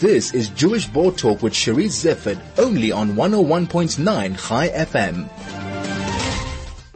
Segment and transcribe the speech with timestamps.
[0.00, 5.28] This is Jewish Board Talk with Charisse Zeifert, only on 101.9 Chai FM.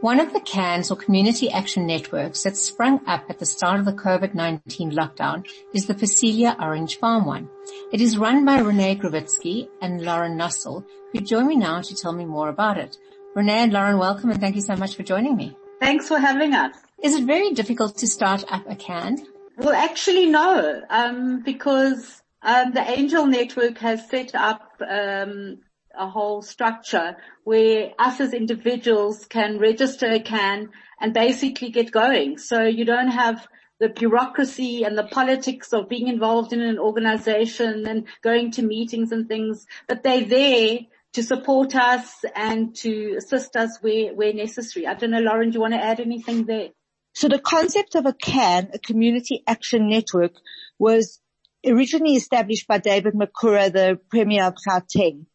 [0.00, 3.86] One of the CANs or community action networks that sprung up at the start of
[3.86, 7.48] the COVID-19 lockdown is the Phacelia Orange Farm one.
[7.92, 12.12] It is run by Renee Grawitzky and Lauren Nossel, who join me now to tell
[12.12, 12.96] me more about it.
[13.36, 15.56] Renee and Lauren, welcome and thank you so much for joining me.
[15.78, 16.74] Thanks for having us.
[17.00, 19.24] Is it very difficult to start up a CAN?
[19.56, 25.58] Well, actually no, um, because um, the Angel Network has set up um,
[25.98, 30.70] a whole structure where us as individuals can register CAN
[31.00, 32.38] and basically get going.
[32.38, 33.46] So you don't have
[33.80, 39.12] the bureaucracy and the politics of being involved in an organization and going to meetings
[39.12, 40.78] and things, but they're there
[41.14, 44.86] to support us and to assist us where, where necessary.
[44.86, 46.68] I don't know, Lauren, do you want to add anything there?
[47.14, 50.32] So the concept of a CAN, a community action network,
[50.78, 51.20] was
[51.66, 55.26] originally established by David Makhura, the Premier of Gauteng.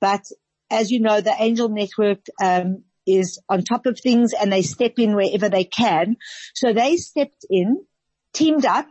[0.00, 0.24] But
[0.70, 4.94] as you know, the Angel Network um, is on top of things and they step
[4.98, 6.16] in wherever they can.
[6.54, 7.84] So they stepped in,
[8.32, 8.86] teamed up,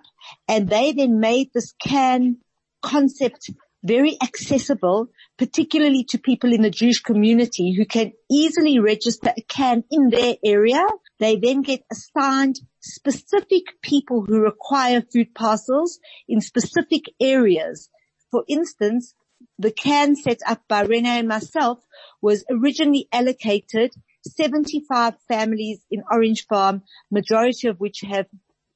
[0.48, 2.38] and they then made this CAN
[2.82, 3.50] concept
[3.84, 5.08] very accessible,
[5.42, 10.36] particularly to people in the Jewish community who can easily register a CAN in their
[10.46, 10.86] area.
[11.18, 17.90] They then get assigned specific people who require food parcels in specific areas.
[18.30, 19.16] For instance,
[19.58, 21.80] the CAN set up by Renee and myself
[22.22, 23.96] was originally allocated
[24.38, 28.28] 75 families in Orange Farm, majority of which have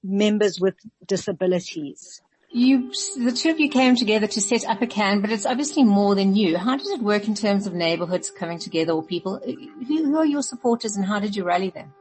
[0.03, 0.73] members with
[1.05, 2.23] disabilities.
[2.55, 5.83] You, the two of you came together to set up a CAN, but it's obviously
[5.83, 6.57] more than you.
[6.57, 9.41] How did it work in terms of neighborhoods coming together or people?
[9.43, 11.93] Who, who are your supporters and how did you rally them?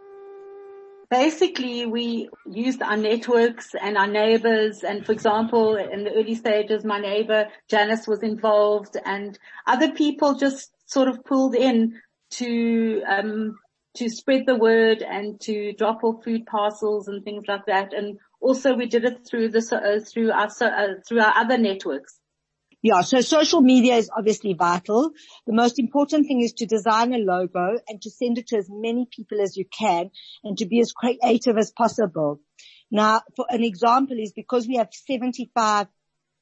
[1.10, 4.84] Basically, we used our networks and our neighbors.
[4.84, 10.36] And for example, in the early stages, my neighbor Janice was involved and other people
[10.36, 12.00] just sort of pulled in
[12.30, 13.58] to, um,
[13.94, 17.92] to spread the word and to drop off food parcels and things like that.
[17.92, 22.18] And also we did it through the, uh, through our, uh, through our other networks.
[22.82, 25.12] Yeah, so social media is obviously vital.
[25.46, 28.68] The most important thing is to design a logo and to send it to as
[28.68, 30.10] many people as you can
[30.42, 32.40] and to be as creative as possible.
[32.90, 35.86] Now, for an example is because we have 75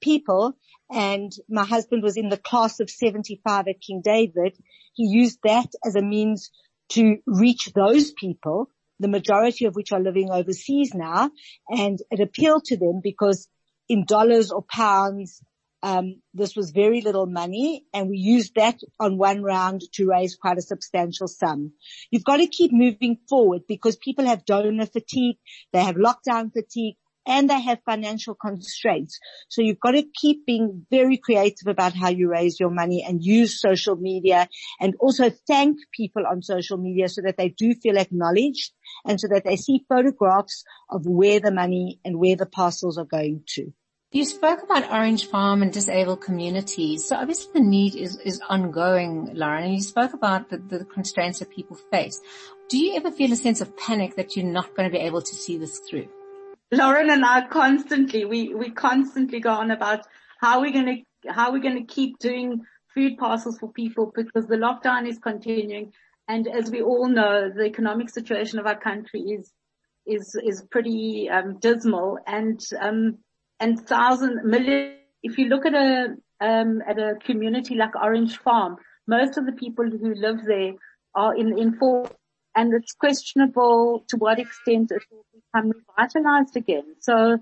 [0.00, 0.54] people
[0.90, 4.58] and my husband was in the class of 75 at King David,
[4.94, 6.50] he used that as a means
[6.92, 11.30] to reach those people, the majority of which are living overseas now,
[11.69, 13.48] and it appealed to them because
[13.88, 15.42] in dollars or pounds,
[15.82, 20.36] um, this was very little money and we used that on one round to raise
[20.36, 21.72] quite a substantial sum.
[22.10, 25.36] You've got to keep moving forward because people have donor fatigue,
[25.72, 29.18] they have lockdown fatigue, and they have financial constraints.
[29.48, 33.22] So you've got to keep being very creative about how you raise your money and
[33.22, 34.48] use social media
[34.80, 38.72] and also thank people on social media so that they do feel acknowledged
[39.06, 43.04] and so that they see photographs of where the money and where the parcels are
[43.04, 43.72] going to.
[44.14, 47.08] You spoke about Orange Farm and disabled communities.
[47.08, 51.38] So obviously the need is, is ongoing, Lauren, and you spoke about the, the constraints
[51.38, 52.20] that people face.
[52.68, 55.22] Do you ever feel a sense of panic that you're not going to be able
[55.22, 56.08] to see this through?
[56.72, 60.06] Lauren and I constantly, we, we constantly go on about
[60.40, 62.62] how we're going to, how we're going to keep doing
[62.94, 65.92] food parcels for people because the lockdown is continuing.
[66.28, 69.52] And as we all know, the economic situation of our country is,
[70.06, 73.18] is, is pretty, um, dismal and, um,
[73.62, 74.96] and thousand million.
[75.22, 79.52] If you look at a um, at a community like Orange Farm, most of the
[79.52, 80.72] people who live there
[81.14, 82.10] are in in four,
[82.54, 86.96] and it's questionable to what extent it will become revitalized again.
[87.00, 87.38] So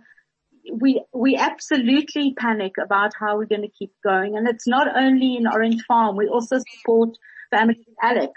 [0.72, 5.36] we we absolutely panic about how we're going to keep going, and it's not only
[5.36, 6.16] in Orange Farm.
[6.16, 7.16] We also support
[7.50, 8.32] Family Alex,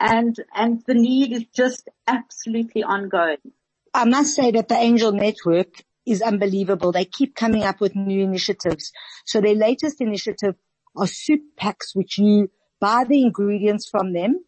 [0.00, 3.38] and and the need is just absolutely ongoing.
[3.94, 6.92] I must say that the Angel Network is unbelievable.
[6.92, 8.92] They keep coming up with new initiatives.
[9.24, 10.54] So their latest initiative
[10.96, 12.50] are soup packs, which you
[12.80, 14.44] buy the ingredients from them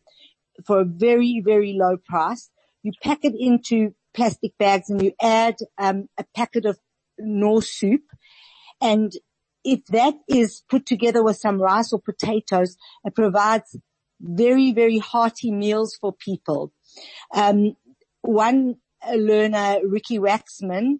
[0.66, 2.50] for a very, very low price.
[2.82, 6.78] You pack it into plastic bags and you add um, a packet of
[7.18, 8.02] Knorr soup.
[8.80, 9.12] And
[9.64, 13.76] if that is put together with some rice or potatoes, it provides
[14.20, 16.72] very, very hearty meals for people.
[17.34, 17.76] Um,
[18.22, 18.76] one
[19.12, 20.98] learner, Ricky Waxman,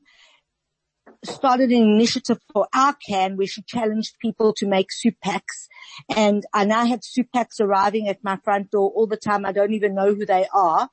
[1.25, 5.69] started an initiative for our can where she challenged people to make soup packs.
[6.15, 9.45] And I now have soup packs arriving at my front door all the time.
[9.45, 10.89] I don't even know who they are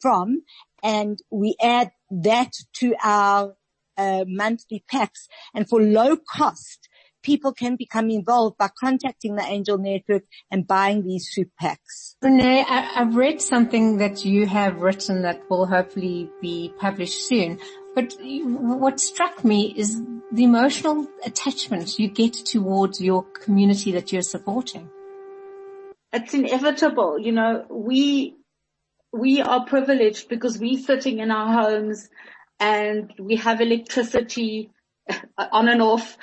[0.00, 0.42] from.
[0.82, 3.54] And we add that to our
[3.96, 5.28] uh, monthly packs.
[5.54, 6.88] And for low cost,
[7.22, 12.16] people can become involved by contacting the Angel Network and buying these soup packs.
[12.22, 17.58] Renee, I, have read something that you have written that will hopefully be published soon.
[17.96, 24.20] But what struck me is the emotional attachment you get towards your community that you're
[24.20, 24.90] supporting.
[26.12, 27.18] It's inevitable.
[27.18, 28.36] You know, we,
[29.14, 32.10] we are privileged because we're sitting in our homes
[32.60, 34.72] and we have electricity
[35.38, 36.18] on and off.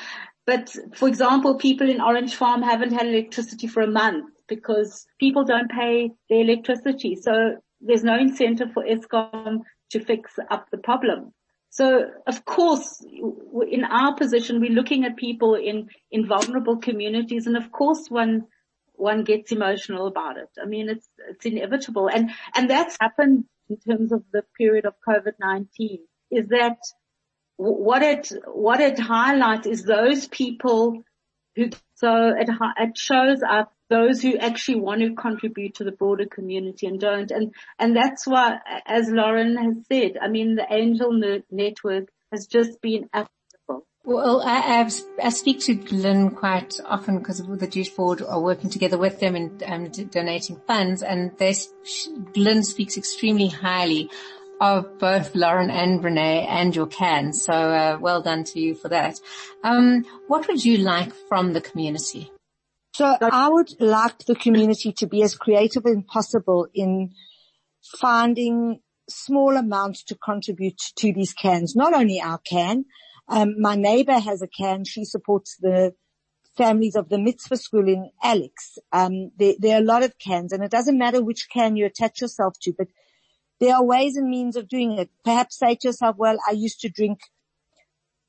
[0.45, 5.43] But for example, people in Orange Farm haven't had electricity for a month because people
[5.43, 7.15] don't pay their electricity.
[7.15, 11.33] So there's no incentive for Eskom to fix up the problem.
[11.73, 13.03] So of course,
[13.67, 18.45] in our position, we're looking at people in, in vulnerable communities and of course one,
[18.93, 20.49] one gets emotional about it.
[20.61, 22.11] I mean, it's, it's inevitable.
[22.13, 26.77] And, and that's happened in terms of the period of COVID-19 is that
[27.57, 31.03] what it, what it highlights is those people
[31.55, 36.25] who, so it, it shows up those who actually want to contribute to the broader
[36.25, 37.29] community and don't.
[37.29, 38.57] And, and that's why,
[38.87, 41.11] as Lauren has said, I mean, the Angel
[41.51, 43.07] Network has just been.
[44.05, 44.89] Well, I,
[45.23, 49.35] i speak to Glyn quite often because the Jewish board are working together with them
[49.35, 51.55] and um, donating funds and they,
[52.33, 54.09] Glyn speaks extremely highly
[54.59, 57.31] of both Lauren and Renee and your can.
[57.31, 59.21] So uh, well done to you for that.
[59.63, 62.32] Um, what would you like from the community?
[62.95, 67.13] So I would like the community to be as creative as possible in
[67.99, 71.75] finding small amounts to contribute to these cans.
[71.75, 72.85] Not only our can,
[73.27, 74.85] um, my neighbor has a can.
[74.85, 75.95] She supports the
[76.55, 78.77] families of the mitzvah school in Alex.
[78.91, 81.87] Um, there, there, are a lot of cans and it doesn't matter which can you
[81.87, 82.87] attach yourself to, but
[83.59, 85.09] there are ways and means of doing it.
[85.25, 87.21] Perhaps say to yourself, well, I used to drink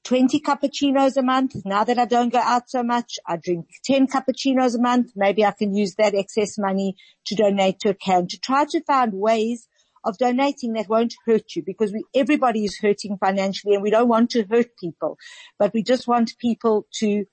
[0.05, 1.57] 20 cappuccinos a month.
[1.65, 5.13] Now that I don't go out so much, I drink 10 cappuccinos a month.
[5.17, 6.97] Maybe I can use that excess money
[7.27, 9.69] to donate to a can to try to find ways
[10.05, 14.09] of donating that won't hurt you because we, everybody is hurting financially and we don't
[14.09, 15.17] want to hurt people,
[15.59, 17.25] but we just want people to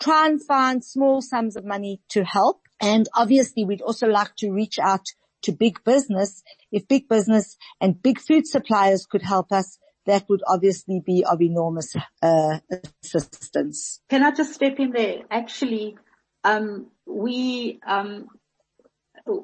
[0.00, 2.60] try and find small sums of money to help.
[2.80, 5.06] And obviously we'd also like to reach out
[5.42, 10.42] to big business, if big business and big food suppliers could help us, that would
[10.46, 12.58] obviously be of enormous uh,
[13.02, 14.00] assistance.
[14.08, 15.22] Can I just step in there?
[15.30, 15.96] Actually,
[16.44, 18.28] um, we um,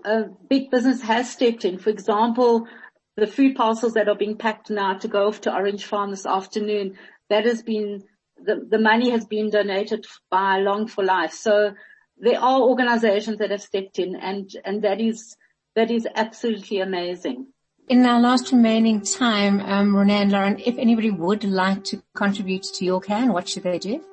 [0.05, 1.79] a big business has stepped in.
[1.79, 2.67] For example,
[3.17, 6.27] the food parcels that are being packed now to go off to Orange Farm this
[6.27, 6.99] afternoon,
[7.31, 8.05] that has been
[8.43, 11.33] the, the money has been donated by Long4Life.
[11.33, 11.75] So
[12.19, 15.37] there are organizations that have stepped in and, and that is
[15.75, 17.49] that is absolutely amazing.
[17.89, 22.65] In our last remaining time, um, Renee and Lauren, if anybody would like to contribute
[22.75, 24.05] to your can, what should they do?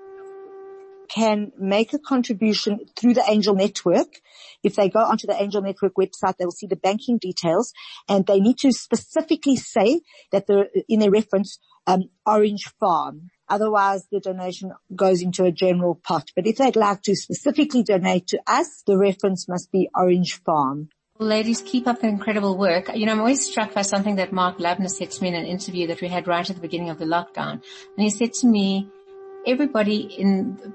[1.10, 4.22] Can make a contribution through the Angel Network.
[4.64, 7.74] If they go onto the Angel Network website, they will see the banking details
[8.08, 10.00] and they need to specifically say
[10.32, 13.30] that they're in a reference, um, Orange Farm.
[13.50, 16.30] Otherwise the donation goes into a general pot.
[16.34, 20.88] But if they'd like to specifically donate to us, the reference must be Orange Farm.
[21.18, 22.94] Ladies, keep up the incredible work.
[22.94, 25.46] You know, I'm always struck by something that Mark Labner said to me in an
[25.46, 27.52] interview that we had right at the beginning of the lockdown.
[27.52, 27.64] And
[28.04, 28.90] he said to me,
[29.48, 30.74] everybody in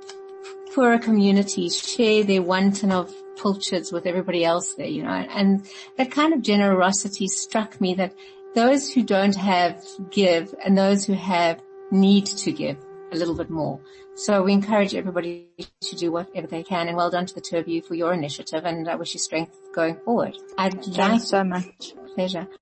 [0.74, 5.68] poorer communities share their one ton of pilchards with everybody else there, you know, and
[5.98, 8.14] that kind of generosity struck me that
[8.54, 11.60] those who don't have give and those who have
[11.90, 12.78] need to give
[13.12, 13.80] a little bit more.
[14.14, 15.48] So we encourage everybody
[15.80, 18.12] to do whatever they can and well done to the two of you for your
[18.12, 20.36] initiative and I wish you strength going forward.
[20.58, 21.94] I'd Thanks like, so much.
[22.14, 22.46] Pleasure.